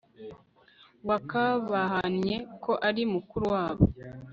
[1.03, 3.85] uwakabahannye ko ari mukuru wabo